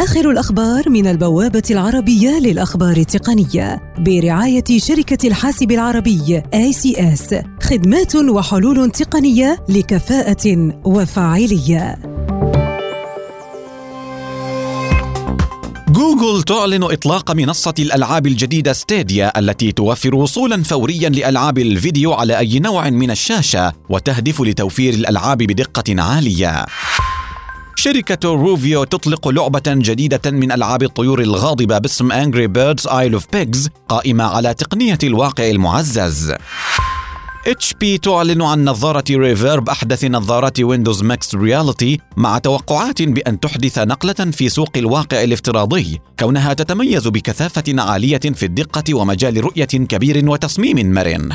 آخر 0.00 0.30
الأخبار 0.30 0.90
من 0.90 1.06
البوابة 1.06 1.62
العربية 1.70 2.38
للأخبار 2.38 2.96
التقنية 2.96 3.94
برعاية 3.98 4.64
شركة 4.78 5.28
الحاسب 5.28 5.70
العربي 5.70 6.42
ACS 6.54 7.34
خدمات 7.62 8.16
وحلول 8.16 8.90
تقنية 8.90 9.64
لكفاءة 9.68 10.72
وفاعلية. 10.84 11.98
جوجل 15.88 16.42
تعلن 16.42 16.82
إطلاق 16.82 17.30
منصة 17.30 17.74
الألعاب 17.78 18.26
الجديدة 18.26 18.72
ستيديا 18.72 19.38
التي 19.38 19.72
توفر 19.72 20.14
وصولا 20.14 20.62
فوريا 20.62 21.08
لألعاب 21.08 21.58
الفيديو 21.58 22.12
على 22.12 22.38
أي 22.38 22.58
نوع 22.58 22.90
من 22.90 23.10
الشاشة 23.10 23.72
وتهدف 23.88 24.40
لتوفير 24.40 24.94
الألعاب 24.94 25.38
بدقة 25.38 26.02
عالية. 26.02 26.66
شركة 27.80 28.28
Rovio 28.28 28.84
تطلق 28.84 29.28
لعبة 29.28 29.62
جديدة 29.66 30.30
من 30.30 30.52
ألعاب 30.52 30.82
الطيور 30.82 31.20
الغاضبة 31.20 31.78
باسم 31.78 32.12
Angry 32.12 32.48
Birds 32.48 32.90
Isle 32.90 33.20
of 33.20 33.24
Pigs 33.36 33.68
قائمة 33.88 34.24
على 34.24 34.54
تقنية 34.54 34.98
الواقع 35.02 35.50
المعزز 35.50 36.34
HP 37.46 37.98
تعلن 37.98 38.42
عن 38.42 38.64
نظارة 38.64 39.04
Reverb 39.10 39.68
أحدث 39.68 40.04
نظارات 40.04 40.60
Windows 40.60 41.02
Mixed 41.02 41.34
Reality 41.34 42.00
مع 42.16 42.38
توقعات 42.38 43.02
بأن 43.02 43.40
تحدث 43.40 43.78
نقلة 43.78 44.30
في 44.32 44.48
سوق 44.48 44.70
الواقع 44.76 45.22
الافتراضي 45.22 46.00
كونها 46.18 46.54
تتميز 46.54 47.08
بكثافة 47.08 47.64
عالية 47.68 48.18
في 48.18 48.46
الدقة 48.46 48.94
ومجال 48.94 49.44
رؤية 49.44 49.64
كبير 49.64 50.30
وتصميم 50.30 50.92
مرن. 50.92 51.30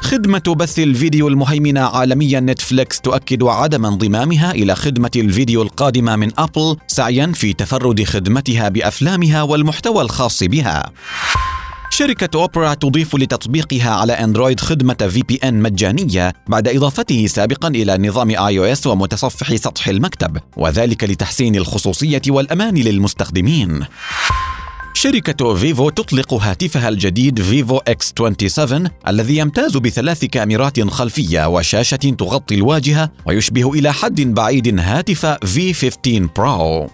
خدمة 0.00 0.54
بث 0.58 0.78
الفيديو 0.78 1.28
المهيمنة 1.28 1.80
عالميا 1.80 2.40
Netflix 2.40 3.00
تؤكد 3.00 3.42
عدم 3.42 3.86
انضمامها 3.86 4.50
إلى 4.50 4.74
خدمة 4.74 5.10
الفيديو 5.16 5.62
القادمة 5.62 6.16
من 6.16 6.30
Apple 6.38 6.76
سعيا 6.86 7.32
في 7.34 7.52
تفرد 7.52 8.04
خدمتها 8.04 8.68
بأفلامها 8.68 9.42
والمحتوى 9.42 10.02
الخاص 10.02 10.42
بها. 10.42 10.90
شركة 11.90 12.40
أوبرا 12.40 12.74
تضيف 12.74 13.16
لتطبيقها 13.16 13.90
على 13.90 14.12
Android 14.12 14.60
خدمة 14.60 14.94
VPN 14.94 15.62
مجانية 15.62 16.32
بعد 16.48 16.68
إضافته 16.68 17.26
سابقا 17.26 17.68
إلى 17.68 17.98
نظام 17.98 18.30
iOS 18.30 18.86
ومتصفح 18.86 19.54
سطح 19.54 19.88
المكتب 19.88 20.38
وذلك 20.56 21.04
لتحسين 21.04 21.56
الخصوصية 21.56 22.22
والأمان 22.28 22.74
للمستخدمين. 22.74 23.86
شركة 25.00 25.54
Vivo 25.54 25.90
تطلق 25.90 26.34
هاتفها 26.34 26.88
الجديد 26.88 27.42
Vivo 27.42 27.76
X 27.76 28.08
27 28.08 28.88
الذي 29.08 29.36
يمتاز 29.36 29.76
بثلاث 29.76 30.24
كاميرات 30.24 30.80
خلفية 30.80 31.48
وشاشة 31.48 31.96
تغطي 31.96 32.54
الواجهة 32.54 33.10
ويشبه 33.26 33.72
إلى 33.72 33.92
حد 33.92 34.20
بعيد 34.20 34.80
هاتف 34.80 35.26
V 35.26 35.72
15 35.74 36.28
Pro. 36.36 36.88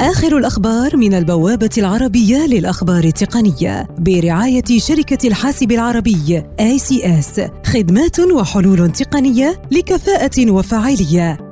آخر 0.00 0.38
الأخبار 0.38 0.96
من 0.96 1.14
البوابة 1.14 1.70
العربية 1.78 2.46
للأخبار 2.46 3.04
التقنية 3.04 3.88
برعاية 3.98 4.78
شركة 4.78 5.28
الحاسب 5.28 5.72
العربي 5.72 6.42
ACS 6.60 7.40
خدمات 7.66 8.20
وحلول 8.20 8.92
تقنية 8.92 9.62
لكفاءة 9.70 10.50
وفاعلية 10.50 11.51